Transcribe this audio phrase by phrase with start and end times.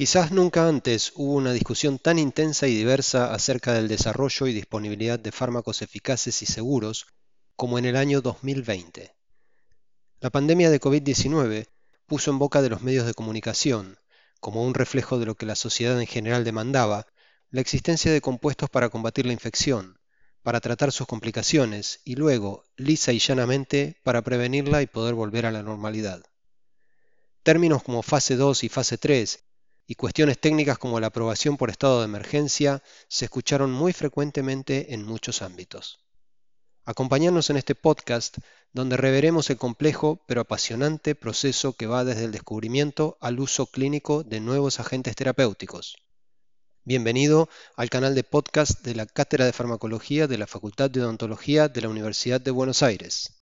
[0.00, 5.18] Quizás nunca antes hubo una discusión tan intensa y diversa acerca del desarrollo y disponibilidad
[5.18, 7.06] de fármacos eficaces y seguros
[7.54, 9.14] como en el año 2020.
[10.20, 11.66] La pandemia de COVID-19
[12.06, 13.98] puso en boca de los medios de comunicación,
[14.40, 17.06] como un reflejo de lo que la sociedad en general demandaba,
[17.50, 19.98] la existencia de compuestos para combatir la infección,
[20.42, 25.52] para tratar sus complicaciones y luego, lisa y llanamente, para prevenirla y poder volver a
[25.52, 26.22] la normalidad.
[27.42, 29.44] Términos como fase 2 y fase 3
[29.90, 35.04] y cuestiones técnicas como la aprobación por estado de emergencia se escucharon muy frecuentemente en
[35.04, 35.98] muchos ámbitos.
[36.84, 38.38] Acompañarnos en este podcast
[38.72, 44.22] donde reveremos el complejo pero apasionante proceso que va desde el descubrimiento al uso clínico
[44.22, 45.96] de nuevos agentes terapéuticos.
[46.84, 51.66] Bienvenido al canal de podcast de la Cátedra de Farmacología de la Facultad de Odontología
[51.66, 53.39] de la Universidad de Buenos Aires.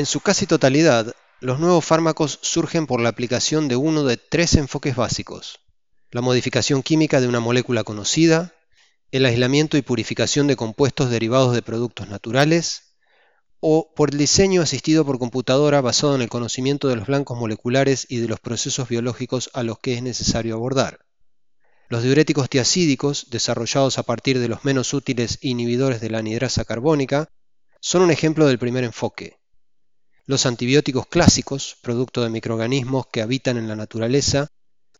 [0.00, 4.54] En su casi totalidad, los nuevos fármacos surgen por la aplicación de uno de tres
[4.54, 5.60] enfoques básicos.
[6.10, 8.54] La modificación química de una molécula conocida,
[9.10, 12.94] el aislamiento y purificación de compuestos derivados de productos naturales,
[13.60, 18.06] o por el diseño asistido por computadora basado en el conocimiento de los blancos moleculares
[18.08, 21.04] y de los procesos biológicos a los que es necesario abordar.
[21.90, 27.28] Los diuréticos tiacídicos, desarrollados a partir de los menos útiles inhibidores de la anidrasa carbónica,
[27.80, 29.39] son un ejemplo del primer enfoque.
[30.30, 34.46] Los antibióticos clásicos, producto de microorganismos que habitan en la naturaleza,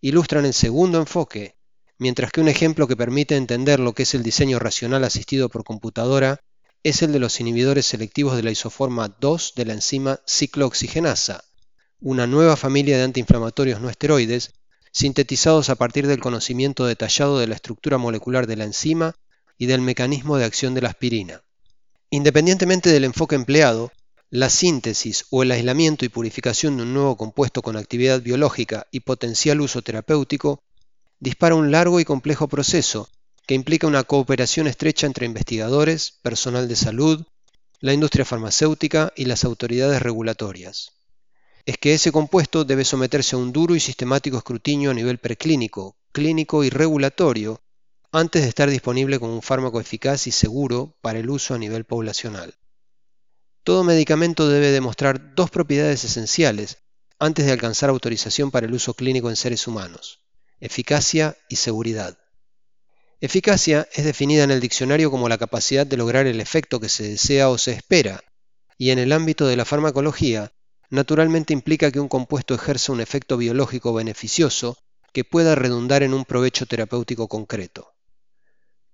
[0.00, 1.54] ilustran el segundo enfoque,
[1.98, 5.62] mientras que un ejemplo que permite entender lo que es el diseño racional asistido por
[5.62, 6.40] computadora
[6.82, 11.44] es el de los inhibidores selectivos de la isoforma 2 de la enzima ciclooxigenasa,
[12.00, 14.54] una nueva familia de antiinflamatorios no esteroides
[14.90, 19.14] sintetizados a partir del conocimiento detallado de la estructura molecular de la enzima
[19.56, 21.44] y del mecanismo de acción de la aspirina.
[22.10, 23.92] Independientemente del enfoque empleado,
[24.32, 29.00] la síntesis o el aislamiento y purificación de un nuevo compuesto con actividad biológica y
[29.00, 30.62] potencial uso terapéutico
[31.18, 33.08] dispara un largo y complejo proceso
[33.44, 37.26] que implica una cooperación estrecha entre investigadores, personal de salud,
[37.80, 40.92] la industria farmacéutica y las autoridades regulatorias.
[41.66, 45.96] Es que ese compuesto debe someterse a un duro y sistemático escrutinio a nivel preclínico,
[46.12, 47.60] clínico y regulatorio
[48.12, 51.84] antes de estar disponible como un fármaco eficaz y seguro para el uso a nivel
[51.84, 52.54] poblacional.
[53.62, 56.78] Todo medicamento debe demostrar dos propiedades esenciales
[57.18, 60.20] antes de alcanzar autorización para el uso clínico en seres humanos,
[60.60, 62.18] eficacia y seguridad.
[63.20, 67.06] Eficacia es definida en el diccionario como la capacidad de lograr el efecto que se
[67.06, 68.24] desea o se espera,
[68.78, 70.52] y en el ámbito de la farmacología,
[70.88, 74.78] naturalmente implica que un compuesto ejerza un efecto biológico beneficioso
[75.12, 77.92] que pueda redundar en un provecho terapéutico concreto.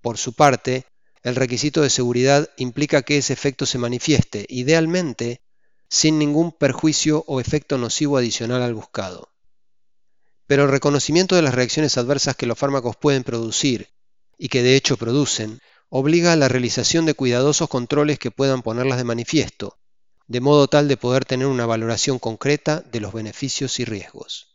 [0.00, 0.86] Por su parte,
[1.26, 5.40] el requisito de seguridad implica que ese efecto se manifieste, idealmente,
[5.88, 9.32] sin ningún perjuicio o efecto nocivo adicional al buscado.
[10.46, 13.88] Pero el reconocimiento de las reacciones adversas que los fármacos pueden producir,
[14.38, 18.98] y que de hecho producen, obliga a la realización de cuidadosos controles que puedan ponerlas
[18.98, 19.80] de manifiesto,
[20.28, 24.54] de modo tal de poder tener una valoración concreta de los beneficios y riesgos.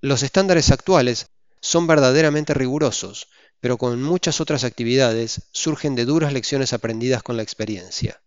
[0.00, 1.28] Los estándares actuales
[1.60, 3.28] son verdaderamente rigurosos,
[3.64, 8.20] pero con muchas otras actividades surgen de duras lecciones aprendidas con la experiencia.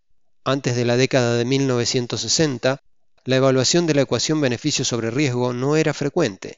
[0.44, 2.81] Antes de la década de 1960,
[3.24, 6.58] la evaluación de la ecuación beneficio sobre riesgo no era frecuente,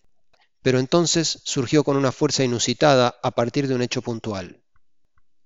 [0.61, 4.61] pero entonces surgió con una fuerza inusitada a partir de un hecho puntual.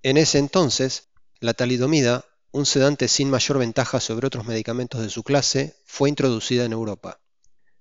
[0.03, 1.07] En ese entonces,
[1.39, 6.65] la talidomida, un sedante sin mayor ventaja sobre otros medicamentos de su clase, fue introducida
[6.65, 7.19] en Europa.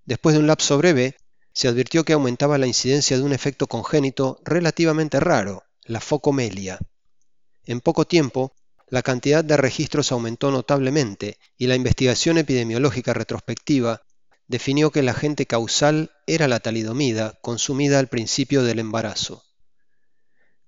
[0.07, 1.19] Después de un lapso breve,
[1.53, 6.79] se advirtió que aumentaba la incidencia de un efecto congénito relativamente raro, la focomelia.
[7.65, 8.55] En poco tiempo,
[8.89, 14.03] la cantidad de registros aumentó notablemente y la investigación epidemiológica retrospectiva
[14.47, 19.45] definió que el agente causal era la talidomida consumida al principio del embarazo.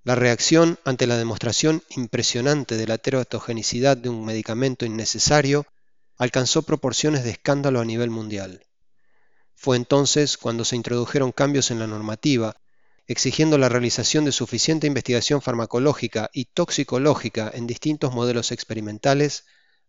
[0.05, 5.66] La reacción ante la demostración impresionante de la teratogenicidad de un medicamento innecesario
[6.16, 8.65] alcanzó proporciones de escándalo a nivel mundial.
[9.65, 12.61] Fue entonces cuando se introdujeron cambios en la normativa,
[13.07, 19.47] exigiendo la realización de suficiente investigación farmacológica y toxicológica en distintos modelos experimentales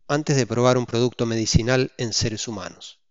[0.07, 3.01] antes de probar un producto medicinal en seres humanos.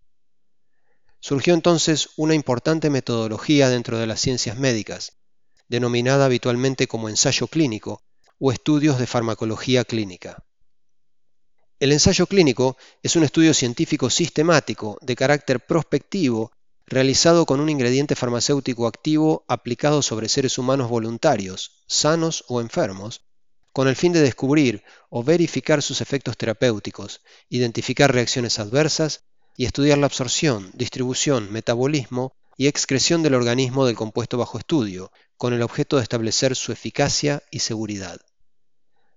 [1.20, 5.18] Surgió entonces una importante metodología dentro de las ciencias médicas,
[5.68, 8.02] denominada habitualmente como ensayo clínico
[8.38, 10.42] o estudios de farmacología clínica.
[11.80, 16.52] El ensayo clínico es un estudio científico sistemático de carácter prospectivo
[16.86, 23.22] realizado con un ingrediente farmacéutico activo aplicado sobre seres humanos voluntarios, sanos o enfermos,
[23.72, 29.24] con el fin de descubrir o verificar sus efectos terapéuticos, identificar reacciones adversas
[29.56, 35.52] y estudiar la absorción, distribución, metabolismo y excreción del organismo del compuesto bajo estudio, con
[35.52, 38.20] el objeto de establecer su eficacia y seguridad.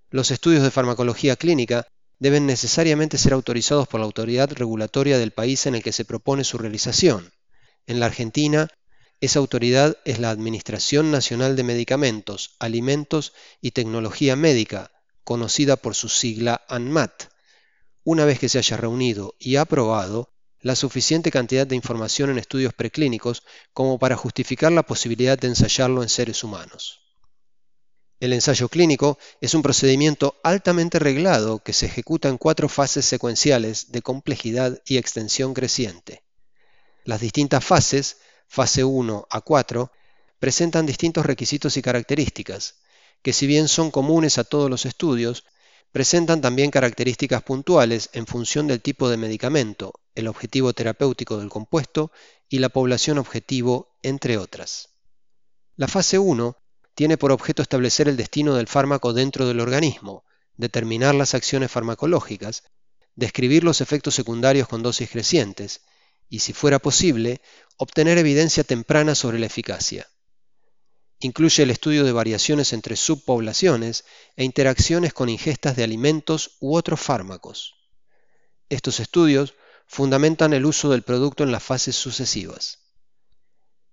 [0.09, 1.85] Los estudios de farmacología clínica
[2.19, 6.43] deben necesariamente ser autorizados por la autoridad regulatoria del país en el que se propone
[6.43, 7.31] su realización.
[7.85, 8.67] En la Argentina,
[9.19, 14.91] esa autoridad es la Administración Nacional de Medicamentos, Alimentos y Tecnología Médica,
[15.23, 17.25] conocida por su sigla ANMAT.
[18.03, 22.73] Una vez que se haya reunido y aprobado la suficiente cantidad de información en estudios
[22.73, 23.43] preclínicos
[23.73, 27.06] como para justificar la posibilidad de ensayarlo en seres humanos.
[28.19, 33.91] El ensayo clínico es un procedimiento altamente reglado que se ejecuta en cuatro fases secuenciales
[33.91, 36.23] de complejidad y extensión creciente.
[37.03, 38.17] Las distintas fases,
[38.47, 39.91] fase 1 a 4,
[40.39, 42.75] presentan distintos requisitos y características,
[43.21, 45.45] que si bien son comunes a todos los estudios,
[45.91, 52.11] presentan también características puntuales en función del tipo de medicamento, el objetivo terapéutico del compuesto
[52.49, 54.89] y la población objetivo, entre otras.
[55.75, 56.57] La fase 1
[56.97, 62.63] tiene por objeto establecer el destino del fármaco dentro del organismo, determinar las acciones farmacológicas,
[63.13, 65.81] describir los efectos secundarios con dosis crecientes
[66.27, 67.39] y, si fuera posible,
[67.77, 70.07] obtener evidencia temprana sobre la eficacia.
[71.19, 74.03] Incluye el estudio de variaciones entre subpoblaciones
[74.35, 77.75] e interacciones con ingestas de alimentos u otros fármacos.
[78.69, 79.53] Estos estudios
[79.85, 82.86] fundamentan el uso del producto en las fases sucesivas.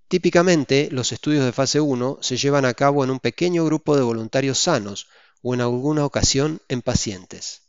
[0.08, 4.02] Típicamente, los estudios de fase 1 se llevan a cabo en un pequeño grupo de
[4.02, 5.08] voluntarios sanos
[5.42, 7.62] o en alguna ocasión en pacientes.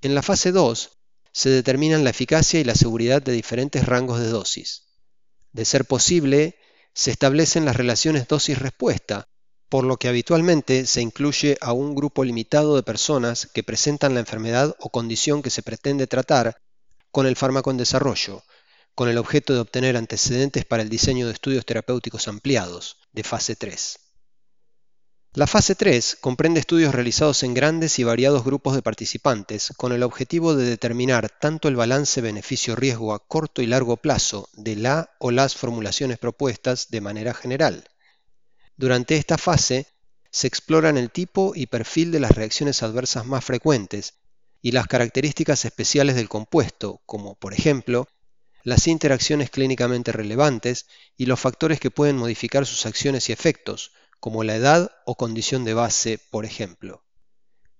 [0.00, 0.98] En la fase 2
[1.32, 4.84] se determinan la eficacia y la seguridad de diferentes rangos de dosis.
[5.52, 6.58] De ser posible,
[6.94, 9.28] se establecen las relaciones dosis-respuesta,
[9.68, 14.20] por lo que habitualmente se incluye a un grupo limitado de personas que presentan la
[14.20, 16.60] enfermedad o condición que se pretende tratar
[17.10, 18.42] con el fármaco en desarrollo,
[18.94, 23.56] con el objeto de obtener antecedentes para el diseño de estudios terapéuticos ampliados, de fase
[23.56, 23.98] 3.
[25.36, 30.04] La fase 3 comprende estudios realizados en grandes y variados grupos de participantes con el
[30.04, 35.32] objetivo de determinar tanto el balance beneficio-riesgo a corto y largo plazo de la o
[35.32, 37.88] las formulaciones propuestas de manera general.
[38.76, 39.88] Durante esta fase
[40.30, 44.14] se exploran el tipo y perfil de las reacciones adversas más frecuentes
[44.62, 48.06] y las características especiales del compuesto, como por ejemplo
[48.64, 50.86] las interacciones clínicamente relevantes
[51.18, 55.64] y los factores que pueden modificar sus acciones y efectos, como la edad o condición
[55.64, 57.04] de base, por ejemplo.